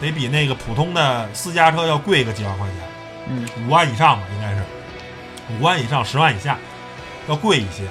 [0.00, 2.76] 得比那个普通的私家车要贵个几万块钱，
[3.28, 4.62] 嗯，五万以上吧，应该是
[5.58, 6.56] 五万以上，十万以下，
[7.28, 7.82] 要贵一些。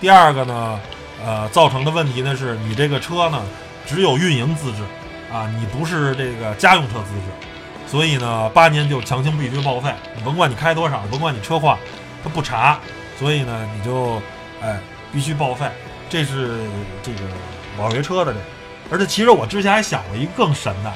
[0.00, 0.80] 第二个呢，
[1.24, 3.40] 呃，造成的问题呢是你这个车呢
[3.86, 4.82] 只有运营资质
[5.32, 9.92] 啊，你不是这个家用车资质，所以呢八年就强行必须报废，
[10.24, 11.78] 甭管你开多少，甭管你车况，
[12.22, 12.78] 他不查，
[13.18, 14.20] 所以呢你就
[14.60, 14.78] 哎
[15.12, 15.66] 必须报废，
[16.10, 16.58] 这是
[17.02, 17.20] 这个
[17.78, 18.44] 网约车的这个。
[18.90, 20.92] 而且其实我之前还想过一个更神的，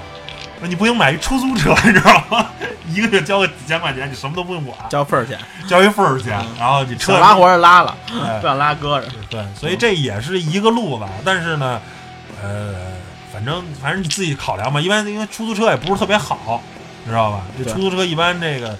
[0.68, 2.46] 你不行买一出租车，你知道吗？
[2.88, 9.08] 一个月交个几千块钱，你什么都不用管，交份儿钱，交一份儿钱，然后你车拉活儿拉了，哎不想拉搁着。
[9.30, 11.80] 对，所以这也是一个路子，但是呢，
[12.42, 12.74] 呃，
[13.36, 14.80] 反正反正你自己考量吧。
[14.80, 16.58] 一般因为出租车也不是特别好，
[17.04, 17.42] 你知道吧？
[17.58, 18.74] 这出租车一般这个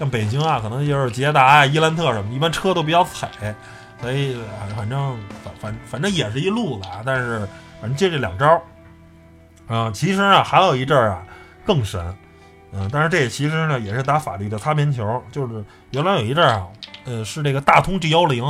[0.00, 3.54] 像北京啊，可能就是捷达啊、伊兰特什么，一般车都比较踩，
[4.00, 7.02] 所以呃反正反反反正也是一路子啊。
[7.06, 7.46] 但是
[7.80, 8.62] 反正借这两招儿，
[9.68, 11.22] 啊、其实啊还有一阵儿啊
[11.64, 12.12] 更神，
[12.72, 16.66] 嗯、但是这其实呢也是打法律的擦边球，就是原来有一阵儿啊，
[17.04, 18.44] 呃，是这个大通 G 幺零，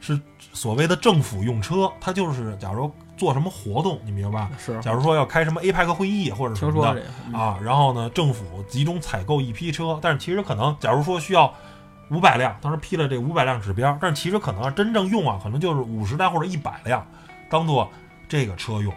[0.00, 0.20] 是
[0.52, 4.50] 所谓的政府用车，它就是假如做什么活动，你明白吧？
[4.58, 7.02] 是，假如说要开什么 APEC 会议或者什么的
[7.36, 11.52] 啊，然后呢，政府集中采购一批车，但是其实可能，假如说需要
[12.10, 17.06] 五百辆，当时批了这五百辆指标，但是其实可能真正用啊，可能就是五十辆或者一百辆，
[17.48, 17.90] 当做
[18.28, 18.92] 这个车用。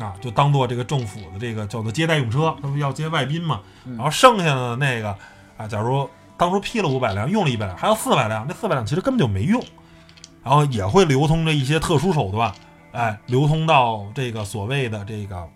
[0.00, 3.60] 啊，就当做这个政府的这个叫做接待用车，他不要接外宾嘛。
[3.84, 5.16] 嗯然后剩下的那个
[5.56, 9.62] 啊，假如当初批了五百辆，用了一百辆，还有四百辆，那四百辆其实根本就没用。
[10.42, 12.52] 然后也会流通着一些特殊手段，
[12.94, 15.48] 哎，流通到这个所谓的这个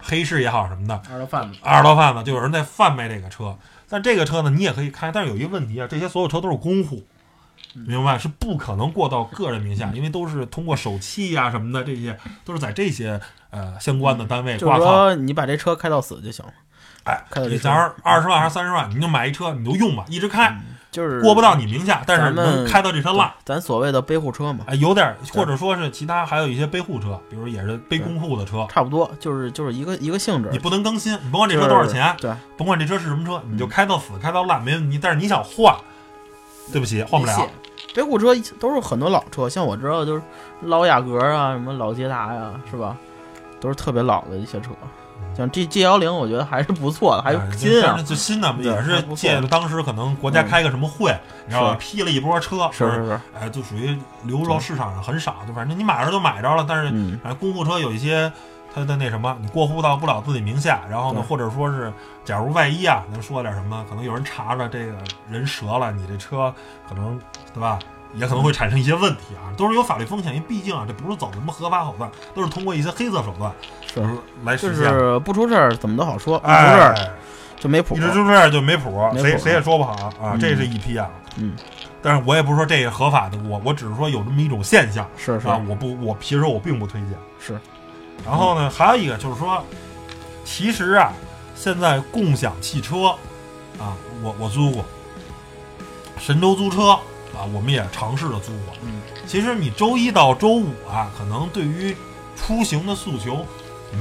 [0.00, 3.56] 黑市也好什么的，二道贩子，二道贩子就有人在贩卖这个车。
[3.88, 7.04] 但这个车呢，你也可以开，但是有一个问题啊，这些所有车都是公户，
[7.74, 8.16] 明白？
[8.16, 14.84] 是不可能过到个人名下，因为都是通过手气呀、什么的，这些都是在这些呃相关的单位就是挂靠。
[14.86, 16.52] 说你把这车开到死就行了，
[17.04, 20.58] 哎，开到这车你假如二十万还是三十万，你就买一车，你就用吧，一直开，
[20.92, 23.32] 就是过不到你名下，但是能开到这车烂。
[23.44, 30.50] 咱所谓的背户车嘛，哎，有点儿，或者说是其他还有一些背户车，比如也是背公户的车，差不多，就是就是一个一个性质。
[30.52, 34.98] 你不能更新，你甭管这车多少钱，对，甭管这车是什么车，你就嗯开到死，开到烂没问题。
[35.02, 35.74] 但是你想换，
[36.70, 37.48] 对不起，换不了。
[37.94, 40.22] 背户车都是很多老车，像我知道的就是
[40.60, 42.94] 老雅阁啊，什么老捷达呀，是吧？
[43.60, 44.70] 都是特别老的一些车。
[45.36, 51.16] 像 G G 幺零，我觉得还是不错的，还新啊就新的也是借着当时可能国家开个什么会，
[51.46, 51.76] 你知道吧？
[51.78, 56.64] 批了一波车，是是是，哎，就属于流入到市场上很少，就反正你买着就买着了。
[56.68, 58.30] 但是嗯，反正公户车有一些
[58.74, 61.92] 它的那什么，你过户到不了自己名下，然后呢，或者说是，
[62.24, 64.94] 假如万一啊，能说点什么，可能有人查着这个
[65.28, 66.52] 人折了，你这车
[66.88, 67.18] 可能
[67.54, 67.78] 对吧？
[68.14, 73.52] 也可能会产生一些问题啊，都是有法律风险，因为毕竟啊，这不是走什么合法手段，都是通过一些黑色手段
[73.92, 74.00] 是
[74.44, 74.98] 来实现就。
[74.98, 77.10] 是不出事儿怎么都好说，不出事儿哎，
[77.58, 78.00] 就没谱一。
[78.00, 80.12] 直出事儿就没谱，谁谁也说不好啊。
[80.32, 81.54] 嗯这是一批啊，嗯，
[82.02, 87.10] 但是我也不是说这是合法的，我我只是说有这么一种现象是是啊，我不我其实我并不推荐。
[87.38, 87.58] 是，
[88.24, 89.64] 然后呢，还有一个就是说，
[90.44, 91.12] 其实啊，
[91.54, 93.06] 现在共享汽车
[93.78, 94.84] 啊，我我租过，
[96.18, 96.98] 神州租车
[97.42, 98.74] 啊，我们也尝试着租过。
[98.82, 101.96] 嗯，其实你周一到周五啊，可能对于
[102.36, 103.44] 出行的诉求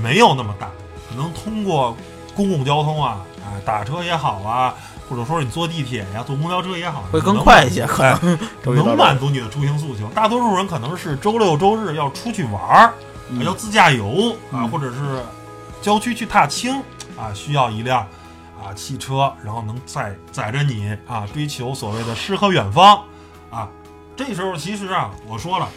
[0.04, 0.70] 没有那么大，
[1.10, 1.98] 可能通过
[2.36, 4.76] 公共交通啊，啊，打车也好啊，
[5.10, 8.20] 或者说你坐地铁呀、坐公交车也好，会更快一些，可哎
[8.64, 10.08] 能满足你的出行诉求。
[10.10, 12.94] 大多数人可能是周六周日要出去玩儿，
[13.30, 13.44] 嗯。
[13.44, 14.70] 要自驾游啊，嗯。
[14.70, 15.24] 或者是
[15.82, 16.80] 郊区去踏青
[17.18, 18.02] 啊，需要一辆
[18.62, 23.02] 啊汽车，然后能载载着你啊，追求所谓的诗和远方
[23.52, 23.70] 啊。
[24.16, 25.68] 这时候其实啊，我说了。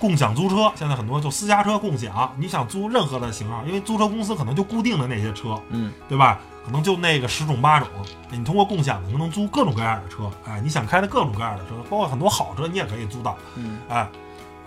[0.00, 6.38] 共享租车现在很多就私家车共享，你想租任何的型号，因为租车公司可能就固定的那些车，嗯，对吧？
[6.64, 7.88] 可能就那个十种八种，
[8.30, 14.08] 你通过共享能能租各种各样的车，哎，你想开的各种各样的车，包括很多好车你也可以租到，嗯，哎，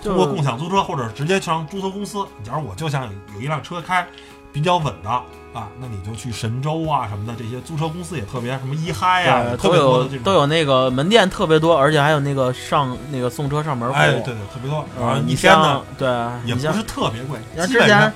[0.04, 4.06] 通过共享租车或者直接上租车公司，假如我就想有有一辆车开，
[4.52, 5.10] 比较稳的
[5.54, 13.98] 啊，那你就去神州啊什么的这些租车公司也特别，什么一嗨呀、对，特别多的这种，都有那个门店特别多，而且还有那个上那个送车上门服务。
[13.98, 16.08] 哎，对对，特别多，然后呃，一天呢对，
[16.46, 17.38] 也不是特别贵，
[17.68, 18.12] 基本上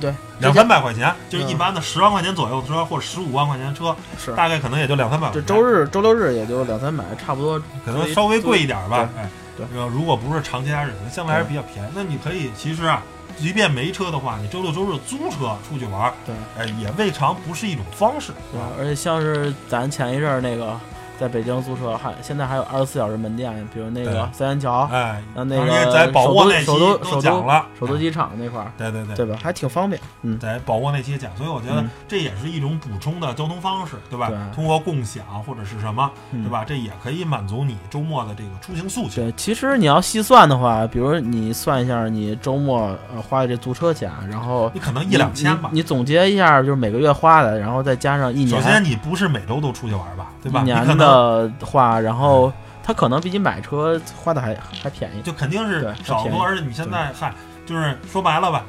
[0.00, 5.42] 对两三百块钱，就是嗯一般的十万块钱左右的车或者十五万块钱的车，是大概可能也就两三百块这。
[5.42, 7.60] 周日周六日也就两三百，差不多。
[7.84, 11.88] 可能稍微贵一点吧，哎，对这个如果不是长假日，可能相对还是比较便宜。
[11.94, 13.02] 那你可以其实啊，
[13.38, 20.78] 即便没车的话，你周六周日租车出去玩儿，对，哎，也未尝不是一种方式，对吧？，而且像是咱前一阵儿那个
[21.18, 29.14] 在北京租车，还现在还有二十四小时门店，比如那个三元桥，哎，那那个在宝沃那期首都都首都讲了，哎首都机场那块儿，对对对。
[29.14, 29.38] 对吧？
[29.42, 30.00] 还挺方便。
[30.22, 34.28] 嗯，在宝沃那期讲，所以我觉得嗯这也是一种补充的交通方式，对吧？
[34.28, 36.64] 对通过共享或者是什么，嗯对吧？
[36.66, 39.22] 这也可以满足你周末的这个出行诉求。
[39.22, 45.84] 对，其实你要细算的话，比如你算一下你周末呃花的这租车钱，然后你可能一两千吧你。
[45.84, 50.62] 总结一下，就是每个月花的，然后再加上一年首先，你不是每周都出去玩吧，对吧？
[50.62, 55.22] 一年你可能的话，然后它可能比你买车花的还还便宜。
[55.22, 57.32] 就肯定是少多，而且你现在嗨，
[57.66, 58.62] 就是说白了吧，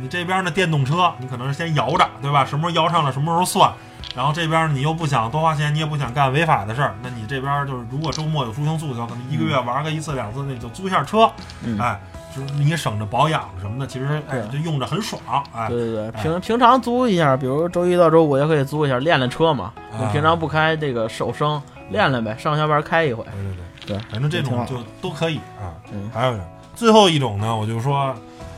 [0.00, 2.44] 你这边的电动车，你可能是先摇着，对吧？
[2.44, 3.72] 什么时候摇上了，什么时候算。
[4.14, 11.30] 然后这边你又不想多花钱，你也不想干违法的事儿，那你这边就是如果周末有出行诉求，可能一个月玩个一次两次，那就租一下车，
[11.62, 11.98] 嗯，哎，
[12.36, 15.22] 就是你省着保养什么的，其实哎就用着很爽，
[15.54, 19.72] 哎，对对对，哎平平常租一下，比如周一到周五也可以租一下，练练车嘛。
[19.92, 23.22] 啊你平常不开这个手生，练练呗，上下班开一回。
[23.24, 23.54] 对对
[23.86, 25.76] 对，对，反正这种就都可以啊。
[25.92, 26.36] 嗯还有
[26.74, 28.14] 最后一种呢，我就说，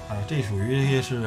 [0.08, 1.24] 哎，这属于是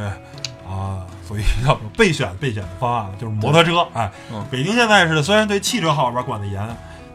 [0.68, 3.86] 啊，属于 叫备选备选的方案，就是摩托车。
[3.94, 6.66] 哎嗯，北京现在是虽然对汽车号里边管得严，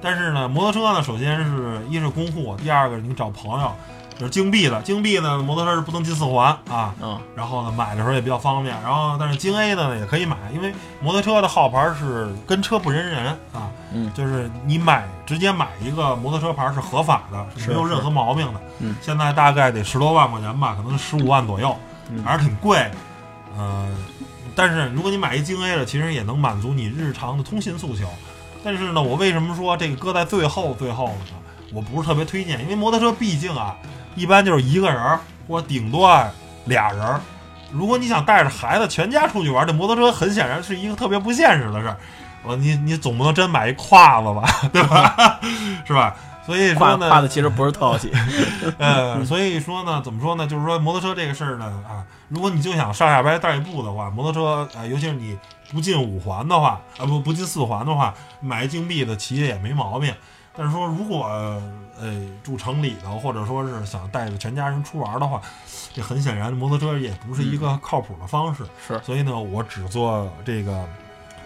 [0.00, 3.72] 但是呢，摩托车呢，首先是一是公户，第二个你找朋友，
[4.22, 6.94] 就是京 B 的，京 B 呢，摩托车是不能进四环啊。
[7.02, 8.72] 嗯，然后呢，买的时候也比较方便。
[8.80, 13.68] 然后，但是京 A 的呢也可以买，因为摩托车的号牌是跟车不认人啊。
[13.92, 18.60] 嗯就是你买直接买一个摩托车牌是合法的，是没有任何毛病的。
[18.78, 21.76] 嗯现在大概得十多万块钱吧，可能十五万左右，
[22.08, 22.88] 嗯还是挺贵。
[23.58, 23.88] 呃，
[24.54, 28.06] 但是如果你买一京 A 的，其实也能满足你日常的通信诉求。
[28.62, 31.14] 但是呢，我为什么说这个搁在最后最后呢？
[31.74, 33.74] 我不是特别推荐，因为摩托车毕竟啊，
[34.14, 36.30] 一般就是一个人儿或者顶多啊
[36.66, 37.20] 俩人儿。
[37.70, 41.96] 如果你想带着孩子全家出去玩，这摩托车很显然是一个特别不现实的事儿。
[42.44, 45.40] 我你你总不能真买一胯子吧， 对吧？
[45.86, 46.14] 是吧？
[46.44, 48.12] 所以说呢，胯子其实不是特好骑。
[48.78, 50.46] 呃，所以说呢，怎么说呢？
[50.46, 55.38] 就是说摩托车这个事儿呢，啊，如果你就想上下班代步的话，摩托车啊、尤其是你
[55.72, 60.12] 不进五环的话，啊不不进四环的话，买一金币的骑也没毛病。
[60.54, 61.26] 但是说如果
[61.98, 65.40] 呃住城里头，或者说是想带着全家人出玩的话，
[65.94, 68.64] 这很显然摩托车也不是一个靠谱的方式。
[68.86, 70.84] 是所以呢，我只做这个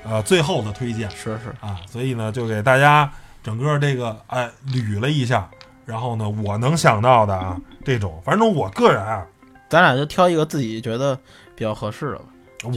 [0.04, 1.08] 呃最后的推荐。
[1.10, 3.08] 是是，啊，所以呢，就给大家
[3.42, 5.48] 整个这个哎捋了一下，
[5.84, 9.24] 然后呢，我能想到的啊，这种，反正我个人啊，
[9.68, 11.16] 咱俩就挑一个自己觉得
[11.54, 12.24] 比较合适的吧，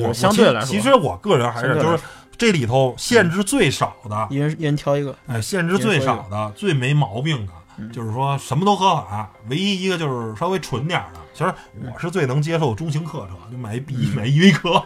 [0.08, 2.04] 我相对来说其实我个人还是就是
[2.40, 5.16] 这里头限制最少的，一人一人挑一个。
[5.28, 7.92] 哎，限制最少的、最没毛病的，嗯。
[7.92, 11.20] 就是说什么都合法，唯一一个就是稍微纯点儿的。
[11.34, 11.54] 其实
[11.94, 13.82] 我是最能接受中型客车，就买一
[14.16, 14.82] 买一 EV 车。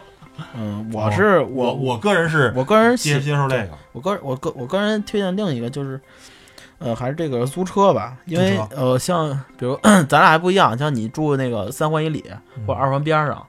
[0.56, 6.02] 嗯，我是我我我个人是我个人接接受这个，我个人我个我个人推荐另一个就是，
[6.80, 12.26] 呃，还是这个租车吧，因为呃，像比如咱俩还不一样，像你住那个三环以里
[12.58, 12.66] 嗯。
[12.66, 13.46] 或者二环边上，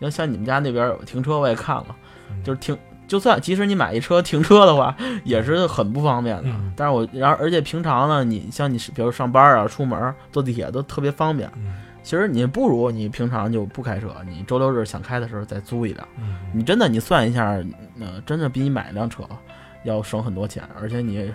[0.00, 1.86] 要像你们家那边有停车，我也看了，
[2.30, 2.42] 嗯。
[2.44, 2.76] 就是停，
[3.06, 6.42] 就算即使你买一车停车的话， 也是很不方便的。
[6.46, 11.50] 嗯但是我然后而且平常呢，你像你是比如上班啊、出门坐地铁都特别方便。
[11.56, 16.06] 嗯其实你不如你平常就不开车，你周六日想开的时候再租一辆。
[16.18, 17.46] 嗯你真的你算一下，
[18.00, 19.24] 呃，真的比你买一辆车
[19.82, 21.28] 要省很多钱，而且你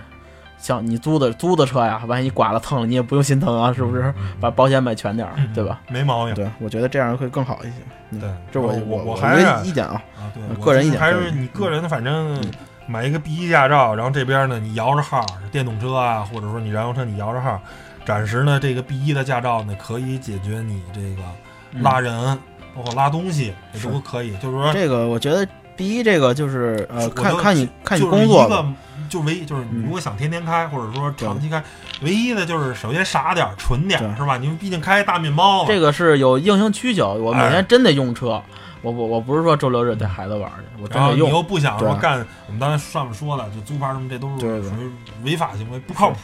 [0.61, 4.13] 像你租的租的车呀，万一刮了蹭了，你也不用心疼啊，是不是？
[4.39, 5.81] 把保险买全点儿，嗯对吧？
[5.89, 6.35] 没毛病。
[6.35, 7.73] 对，我觉得这样会更好一些。
[8.11, 10.01] 嗯对这我我我我还是个意见啊。
[10.17, 12.51] 啊，对个人意见还是你个人，反正嗯
[12.85, 17.59] 买一个 B 一驾照，然后这边呢你摇着号，电动车啊，或者说你燃油车你摇着号，
[18.05, 21.23] 暂时呢这个 B 一的驾照呢可以解决你这个
[21.71, 22.37] 嗯拉人
[22.75, 24.35] 包括拉东西，这都可以。
[24.37, 25.47] 就是说，这个我觉得
[25.77, 28.65] B 一，这个就是呃，看看你看你就是工作
[29.11, 31.61] 就唯一就是如果想天天开，或者说长期开，
[32.01, 34.37] 唯一的就是首先傻点儿、纯点儿，是吧？
[34.37, 37.49] 你们毕竟开大面包子，这个是有硬性需求，我每哎。
[37.51, 38.41] 天真得用车，
[38.81, 41.19] 我我我不是说周六日带孩子玩儿去，我真然后你。
[41.31, 44.91] 又不想说干，我们刚才上面说了，就租牌什么，这都是属于
[45.23, 46.17] 违法行为，不靠谱，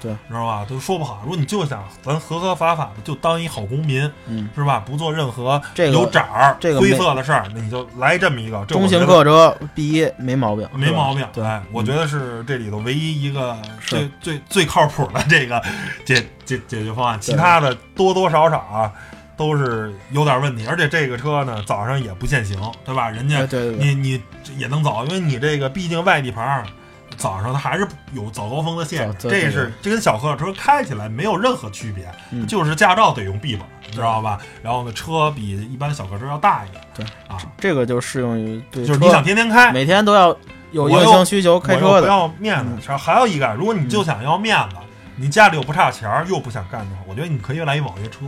[0.00, 0.64] 对知道吧？
[0.68, 1.20] 都说不好。
[1.22, 4.82] 如果你就想咱合合法法的，就当一好公民，嗯，是吧？
[4.86, 11.26] 不做任何有色儿、这个灰色的事儿，那你就来这么一个中型客车第一没毛病，没毛病。
[11.32, 15.60] 对，哎，我觉得是这里头唯一一个最最最靠谱的这个
[16.04, 18.92] 解解解决方案，其他的多多少少啊
[19.36, 20.66] 都是有点问题。
[20.66, 23.10] 而且这个车呢，早上也不限行，对吧？
[23.10, 23.46] 人家
[23.78, 24.22] 你你
[24.56, 26.64] 也能走，因为你这个毕竟外地牌儿，
[27.16, 32.46] 早上它还是有早高峰的限这是这跟小客车开起来没有任何区别，嗯。
[32.46, 34.38] 就是驾照得用 B 本，知道吧？
[34.62, 37.06] 然后呢，车比一般小客车要大一点，对。
[37.28, 40.28] 啊，这个就适用于对就是你想天天开，每天都要
[40.72, 44.76] 有硬我又性需求开车的，要面子还有一个，如果你就想要面子，
[45.16, 48.18] 你家里又不差钱儿，又不想干的话，我觉得你可以来一网约车，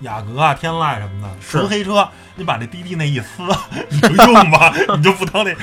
[0.00, 3.42] 雅阁啊、天籁什么的，纯黑车，你把这滴滴那一撕，
[3.88, 5.54] 你就用吧， 你就不当那，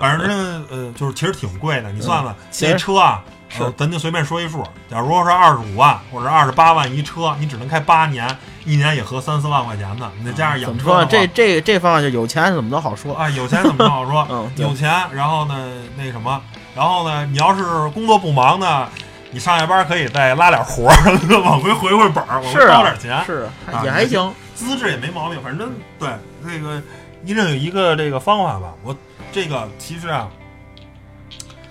[0.00, 1.90] 反正呃，就是其实挺贵的。
[1.92, 10.10] 你算算，这车啊，是呃咱就随便说一数，假如说是二十五万或者二十八万一车，你只能开八年，一年也合三四万块钱呢。
[10.18, 11.04] 你再加上养车？
[11.04, 14.26] 这这这方面就有钱怎么都好说，啊，有钱怎么都好说？
[14.30, 15.54] 嗯，有钱，然后呢，
[15.96, 16.40] 那什么，
[16.74, 18.88] 然后呢，你要是工作不忙呢，
[19.30, 20.94] 你上下班可以再拉点活儿，
[21.42, 25.40] 往回回回本儿，往回是啊捞点钱，是啊也还行，资质也没毛病。
[25.42, 26.08] 反正对
[26.44, 26.82] 这个
[27.24, 28.74] 一定有一个这个方法吧。
[28.82, 28.94] 我
[29.30, 30.28] 这个其实啊，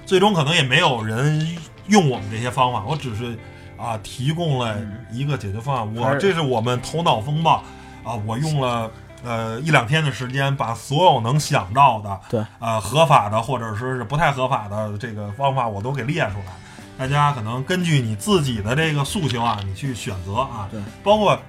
[0.05, 1.57] 最终可能也没有人
[1.87, 3.37] 用我们这些方法，我只是
[3.77, 4.75] 啊提供了
[5.11, 5.95] 一个解决方案。
[5.95, 7.63] 我这是我们头脑风暴
[8.03, 8.89] 啊，我用了。
[9.21, 16.53] 呃，一两天的时间，把所有能想到的，对，呃，合法的或者说是不太合法的这个方法，我都给列出来。
[16.99, 20.67] 大家可能根据你自己的这个诉求啊，你去选择啊。
[20.69, 21.39] 对，包括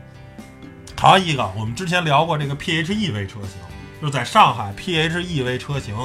[0.97, 3.59] 还有一个，我们之前聊过这个 PHEV 车型，
[4.01, 5.97] 就是在上海 PHEV 车型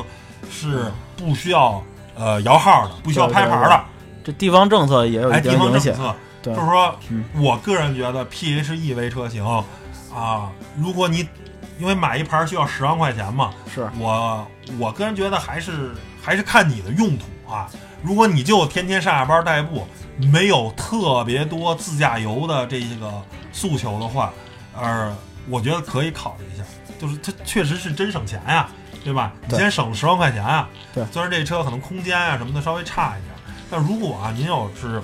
[0.50, 1.84] 是不需要
[2.16, 3.86] 呃摇号的，不需要拍牌的，
[4.24, 6.16] 这地方政策也有哎，一定地方影响，政策。
[6.42, 9.46] 对就是说嗯，我个人觉得 PHEV 车型
[10.12, 11.28] 啊，如果你
[11.78, 14.48] 因为买一盘需要十万块钱嘛，是我
[14.80, 17.70] 我个人觉得还是还是看你的用途啊。
[18.02, 19.88] 如果你就天天上下班代步，
[20.32, 23.12] 没有特别多自驾游的这个
[23.52, 24.32] 诉求的话，
[24.76, 25.16] 呃，
[25.50, 26.64] 我觉得可以考虑一下。
[26.98, 28.70] 就是它确实是真省钱呀，
[29.04, 29.34] 对吧？
[29.48, 30.70] 你先省十万块钱啊。
[30.94, 33.36] 对虽然这车可能空间啊什么的稍微差一点，
[33.70, 35.02] 但如果啊您要是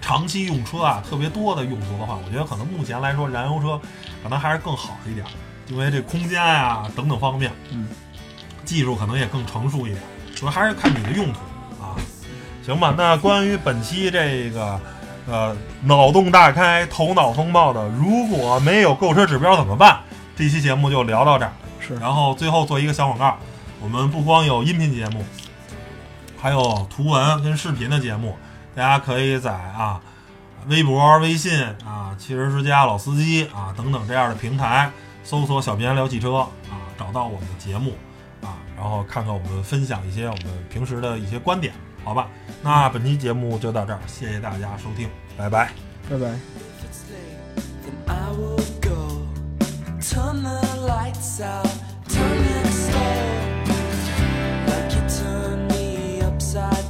[0.00, 3.80] 长期用车啊特别多的用途的话，我觉得可能目前来说燃油车
[4.22, 5.24] 可能还是更好一点。
[5.68, 7.88] 因为这空间呀、等等方面，嗯，
[8.64, 10.02] 技术可能也更成熟一点，
[10.34, 11.47] 主要还是看你的用途啊。
[12.68, 14.78] 行吧，那关于本期这个
[15.26, 20.00] 呃脑洞大开、头脑风暴的，如果没有购车指标怎么办？
[20.36, 21.52] 这期节目就聊到这儿。
[21.80, 23.38] 是然后最后做一个小广告，
[23.80, 25.24] 我们不光有音频节目，
[26.38, 28.36] 还有图文跟视频的节目，
[28.74, 29.98] 大家可以在啊
[30.66, 34.90] 微博、微信啊汽车之家老司机啊等等这样的平台
[35.24, 36.36] 搜索“小编聊汽车”
[36.68, 37.94] 啊，找到我们的节目
[38.42, 41.72] 啊，然后看看我们分享一些我们平时的一些观点，
[42.08, 42.30] 好吧
[42.62, 45.70] 那本期节目就到这儿谢谢大家收听拜拜。
[46.08, 46.38] 拜拜。
[50.00, 50.42] Turn
[54.66, 55.68] Like you turn
[56.22, 56.87] upside